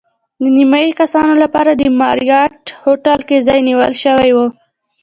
[0.41, 4.37] د نیمایي کسانو لپاره د ماریاټ هوټل کې ځای نیول شوی و.